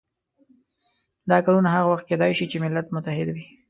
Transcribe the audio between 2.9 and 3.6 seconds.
متحد وي.